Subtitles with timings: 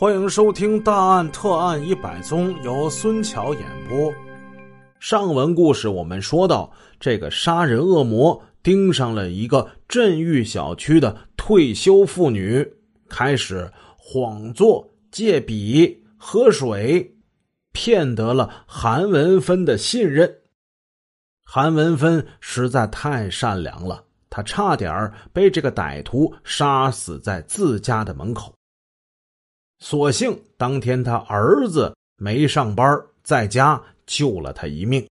[0.00, 4.10] 欢迎收听《大案特案一百宗》，由孙桥演播。
[4.98, 12.66] 上文故事我们说到，这个杀人恶魔盯上了一个镇域小区的退休妇女，
[13.10, 17.14] 开始谎作借笔喝水，
[17.72, 20.34] 骗得了韩文芬的信任。
[21.44, 28.50] 韩文芬实在太善良了，他差点被这个歹徒杀死在自家的门口。
[29.80, 35.06] 所幸当天他儿子没上班，在家救了他一命。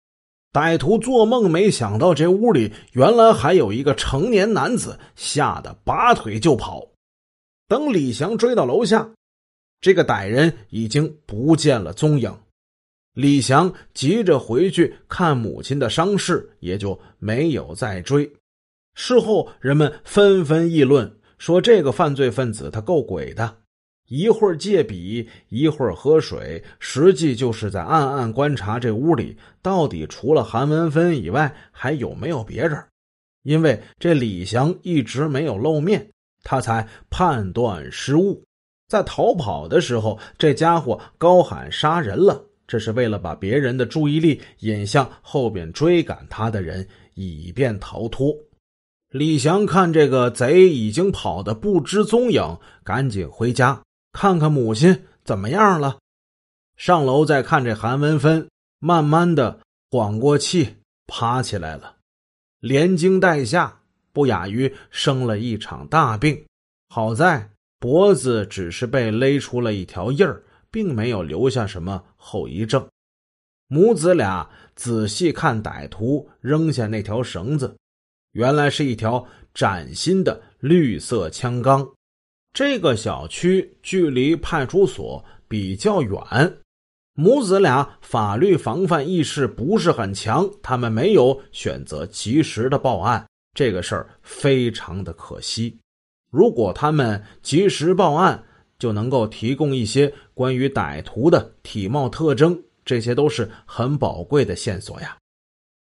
[0.53, 6.87] 歹徒做梦没想到这屋里原来还有一个成年男子，吓得拔腿就跑。
[7.67, 9.09] 等李祥追到楼下，
[9.81, 12.35] 这个歹人已经不见了踪影。
[13.13, 18.31] 李祥急着回去看母亲的伤势，也就没有再追。
[18.95, 23.57] 事后人们纷纷议论说，这个犯罪分子他够鬼的。
[24.07, 32.81] 一会儿借笔，一会儿喝水，实际就是在暗暗观察这屋里到底除了韩文芬以外还有没有别人。
[33.43, 36.09] 因为这李祥一直没有露面，
[36.43, 38.43] 他才判断失误。
[38.87, 48.33] 在逃跑的时候，这家伙高喊杀人了，这是为了把别人的注意力引向后边追赶他的人，以便逃脱。
[49.11, 53.81] 李祥看这个贼已经跑得不知踪影，赶紧回家。
[54.19, 55.99] 看看母亲怎么样了，
[56.75, 59.59] 上楼再看这韩文芬，慢慢的
[59.91, 61.97] 缓过气，爬起来了，
[62.59, 63.79] 连惊带吓，
[64.11, 66.43] 不亚于生了一场大病。
[66.89, 72.83] 好在脖子只是被勒出了一条印儿，并没有留下什么后遗症。
[73.67, 77.77] 母子俩仔细看歹徒扔下那条绳子，
[78.31, 79.23] 原来是一条
[79.53, 81.87] 崭新的绿色枪钢。
[82.57, 86.57] 这个小区距离派出所比较远，
[87.13, 93.23] 母子俩法律防范意识不是很强，他们没有选择及时的报案，
[93.53, 95.77] 这个事儿非常的可惜。
[96.31, 98.43] 如果他们及时报案，
[98.79, 105.15] 就能够提供一些关于歹徒的体貌特征，这些都是很宝贵的线索呀。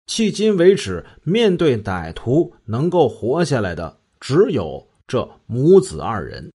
[0.07, 6.49] 迄今为止，面对歹徒能够活下来的只有这母子二人。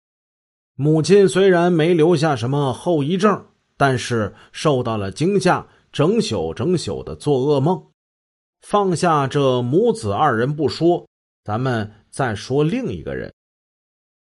[0.78, 3.46] 母亲虽然没留下什么后遗症，
[3.78, 7.82] 但是受到了惊吓，整宿整宿的做噩梦。
[8.62, 11.08] 放下这母子二人不说，
[11.46, 13.34] 咱们再说另一个人。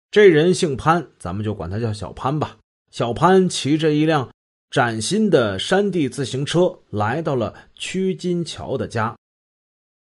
[0.10, 2.58] 这人姓潘，咱们就管他叫小潘吧。
[2.92, 4.30] 小潘骑着一辆
[4.70, 9.16] 崭新的山地自行车，来到了曲金桥的家。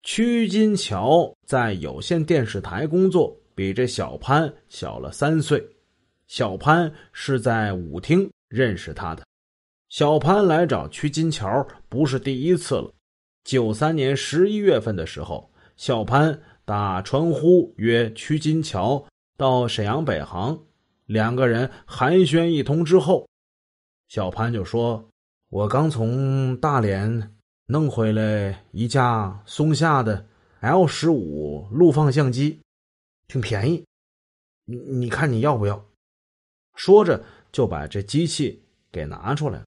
[0.04, 5.75] 曲金桥在有线电视台工作，比这小潘小了三岁。
[6.26, 9.24] 小潘是在舞厅认识他的。
[9.88, 12.92] 小潘来找曲金桥不是第一次了。
[13.44, 20.58] 九三年十一月份的时候，小潘打传呼约曲金桥到沈阳北航，
[21.06, 23.28] 两个人寒暄一通之后，
[24.08, 25.08] 小潘就说
[25.48, 27.36] ：“我刚从大连
[27.66, 30.26] 弄回来一架松下的
[30.58, 32.60] L 十五录放相机，
[33.28, 33.84] 挺便宜，
[34.64, 35.84] 你你看你要不要？”
[36.76, 39.64] 说着，就把这机器给拿出来了。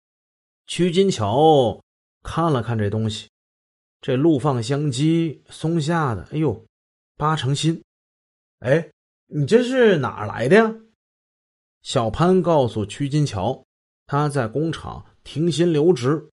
[0.67, 1.83] 曲金桥
[2.23, 3.27] 看了看这东西，
[3.99, 6.65] 这录放相机松下的，哎呦，
[7.17, 7.83] 八成新。
[8.59, 8.89] 哎，
[9.27, 10.75] 你这是哪儿来的呀？
[11.81, 13.65] 小潘告诉曲金桥，
[14.05, 16.29] 他在工厂停薪留职，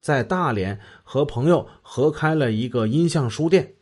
[0.00, 3.74] 在大连和朋友合开了一个音像书店，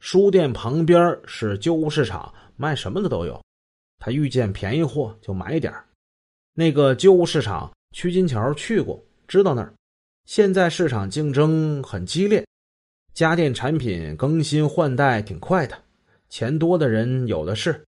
[0.00, 3.40] 书店旁边是旧物市场，卖什么的都有。
[3.98, 5.86] 他遇见便宜货就买点儿。
[6.54, 9.72] 那个旧物市场，曲金桥去过，知道那儿。
[10.26, 12.46] 现在市场竞争很激烈，
[13.14, 15.76] 家电产品更新换代挺快的，
[16.28, 17.84] 钱多的人有的是。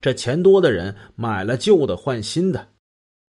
[0.00, 2.68] 这钱多的人买了旧的换新的，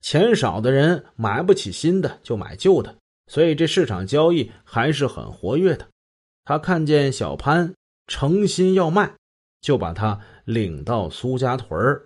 [0.01, 2.95] 钱少的人买不起新的就买旧的，
[3.27, 5.87] 所以这市场交易还是很活跃的。
[6.43, 7.73] 他看见小潘
[8.07, 9.13] 诚心要卖，
[9.61, 12.05] 就把他领到苏家屯儿。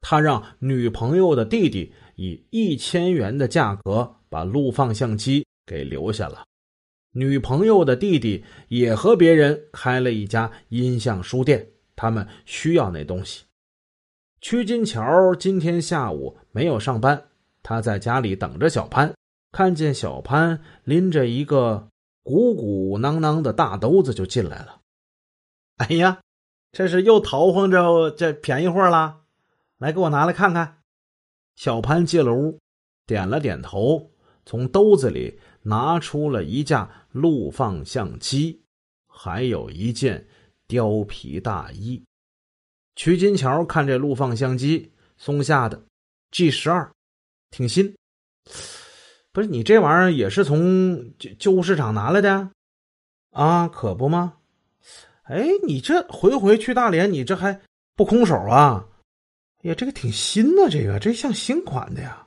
[0.00, 6.44] 他让女朋友的弟弟以一千元的价格把录放相机给留下了。
[7.12, 11.66] 女朋友的弟弟也和别人开了一家音像书店，
[11.96, 13.44] 他们需要那东西。
[14.40, 17.24] 曲金桥今天下午没有上班，
[17.62, 19.12] 他在家里等着小潘。
[19.50, 21.88] 看见小潘拎着一个
[22.22, 24.80] 鼓鼓囊囊的大兜子就进来了。
[25.78, 26.20] 哎呀，
[26.70, 29.22] 这是又淘换着这便宜货了。
[29.78, 30.82] 来，给我拿来看看。
[31.54, 32.58] 小潘进了屋，
[33.06, 34.10] 点了点头，
[34.44, 38.60] 从兜子里拿出了一架录放相机，
[39.06, 40.26] 还有一件
[40.66, 42.02] 貂皮大衣。
[42.96, 45.80] 曲金桥看这录放相机，松下的
[46.32, 46.90] G 十二，
[47.50, 47.94] 挺新。
[49.32, 52.50] 不是你这玩意儿也是从旧旧物市场拿来的？
[53.30, 54.38] 啊，可不吗？
[55.22, 57.60] 哎，你这回回去大连，你这还
[57.94, 58.88] 不空手啊？
[59.64, 62.26] 哎呀，这个挺新的，这个这像新款的呀。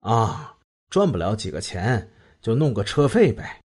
[0.00, 0.58] 啊，
[0.90, 2.10] 赚不了几个钱，
[2.40, 3.62] 就弄个车费呗。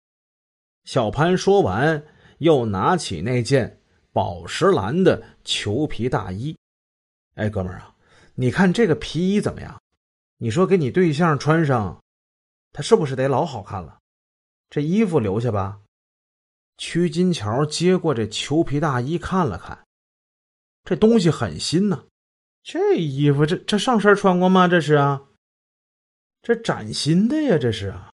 [0.84, 2.04] 小潘说完，
[2.38, 3.80] 又拿起那件
[4.12, 6.56] 宝石蓝的裘皮大衣。
[7.34, 7.94] 哎，哥们儿啊，
[8.34, 9.80] 你看这个皮衣怎么样？
[10.38, 12.02] 你说给你对象穿上，
[12.72, 13.98] 他是不是得老好看了？
[14.70, 15.80] 这衣服留下吧。
[16.78, 19.86] 屈金桥接过这裘皮大衣看了看，
[20.84, 22.04] 这东西很新呢。
[22.62, 24.68] 这衣服这这上身穿过吗？
[24.68, 25.22] 这是啊，
[26.42, 28.10] 这崭新的呀，这是啊。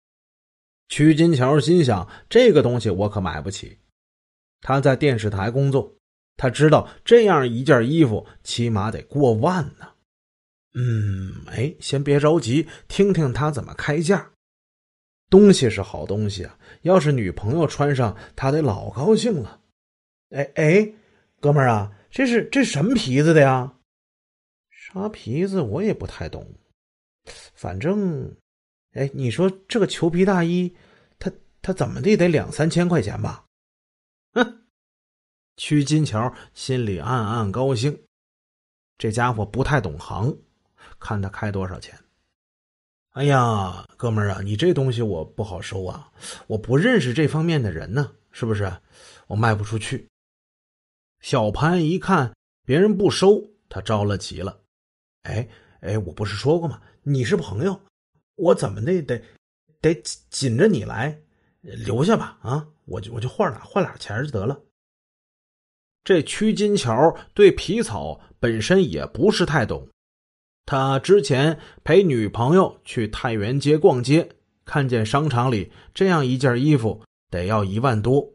[0.89, 3.79] 曲金桥心想：这个东西我可买不起。
[4.61, 5.95] 他在电视台工作，
[6.37, 9.89] 他知道这样一件衣服起码得过万呢。
[10.75, 14.31] 嗯，哎，先别着急，听听他怎么开价。
[15.31, 19.61] 东西是好东西啊，要是女朋友穿上，他得老高兴了。
[20.31, 20.93] 哎哎，
[21.41, 23.73] 哥们儿啊，这是这什么皮子的呀？
[24.93, 26.47] 啥皮子我也不太懂，
[27.55, 28.37] 反正，
[28.93, 30.75] 哎，你说这个裘皮大衣，
[31.19, 33.47] 他他怎么的得两三千块钱吧？
[34.35, 34.65] 哼，
[35.57, 38.03] 屈金桥心里暗暗高兴，
[38.99, 40.37] 这家伙不太懂行。
[40.99, 41.99] 看他开多少钱？
[43.13, 46.13] 哎呀，哥们儿啊，你这东西我不好收啊，
[46.47, 48.71] 我不认识这方面的人呢，是不是？
[49.27, 50.07] 我卖不出去。
[51.21, 52.37] 小潘一看
[52.67, 54.62] 别人不收，他着了急了。
[55.23, 55.49] 哎
[55.81, 56.81] 哎，我不是说过吗？
[57.03, 57.81] 你是朋友，
[58.37, 59.23] 我怎么的得
[59.81, 59.95] 得
[60.31, 61.21] 紧着你来，
[61.61, 62.69] 留下吧啊！
[62.85, 64.61] 我就我就换俩换俩钱就得了。
[66.05, 69.89] 这屈金桥对皮草本身也不是太懂。
[70.67, 74.29] 他之前陪女朋友去太原街逛街，
[74.65, 78.33] 看见商场里这样一件衣服得要一万多，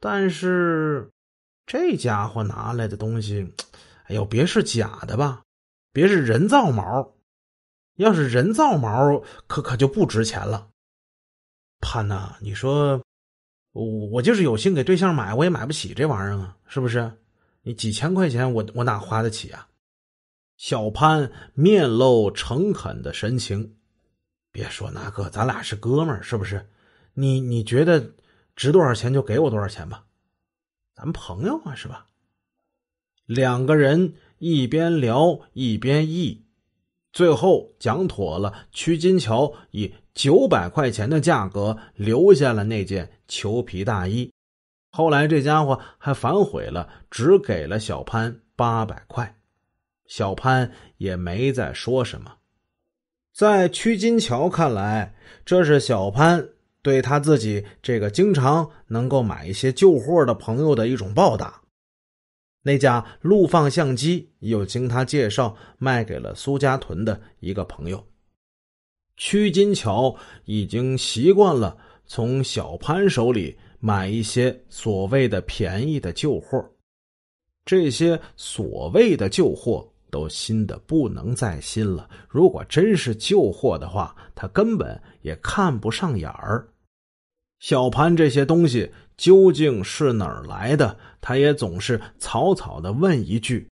[0.00, 1.10] 但是
[1.66, 3.52] 这家伙拿来的东西，
[4.04, 5.42] 哎呦，别是假的吧？
[5.96, 7.14] 别是人造毛？
[7.94, 10.68] 要是人造毛，可可就不值钱了。
[11.80, 13.02] 潘呐，你说
[13.72, 17.10] 我我就是有心给对象买，我也买不起这玩意儿啊，是不是？
[17.62, 19.66] 你几千块钱，我我哪花得起啊？
[20.58, 23.78] 小潘面露诚恳的神情，
[24.52, 26.68] 别说那个，咱俩是哥们儿，是不是？
[27.14, 28.12] 你你觉得
[28.54, 30.04] 值多少钱就给我多少钱吧，
[30.94, 32.06] 咱朋友嘛，是吧？
[33.24, 36.44] 两个人一边聊一边议，
[37.12, 44.32] 最后讲妥了，屈金桥以九百块钱的价格留下了那件裘皮大衣。
[44.90, 49.36] 后来这家伙还反悔了，只给了小潘八百块。
[50.06, 52.36] 小潘也没再说什么，
[53.34, 56.48] 在屈金桥看来，这是小潘
[56.80, 61.60] 对他自己这个经常能够买一些旧货的朋友的一种报答。
[62.66, 68.04] 那架录放相机又经他介绍卖给了苏家屯的一个朋友。
[69.16, 70.12] 屈金桥
[70.46, 76.68] 已经习惯了从小潘手里买一些所谓的便宜的旧货，
[77.64, 79.88] 这些所谓的旧货。
[80.08, 82.08] 都新的不能再新了。
[82.28, 86.66] 如果真是旧货的话，他根本也看不上眼儿。
[87.58, 90.98] 小潘这些东西究竟是哪儿来的？
[91.20, 93.68] 他也总是草草的问一句：“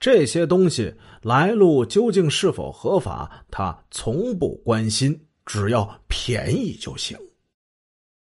[0.00, 7.18] 这些东西来路究竟是否合法？”他从不关心，只要便宜就行。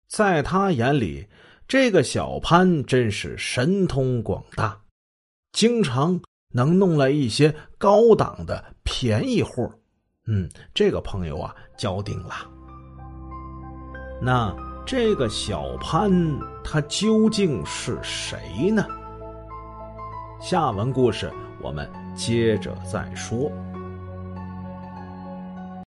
[0.07, 1.27] 在他眼里，
[1.67, 4.81] 这个小潘真是神通广大，
[5.51, 6.21] 经常。
[6.51, 9.69] 能弄来一些高档的便宜货，
[10.25, 12.49] 嗯，这个朋友啊，交定了。
[14.21, 16.11] 那这个小潘
[16.63, 18.85] 他究竟是谁呢？
[20.39, 23.51] 下文故事我们接着再说。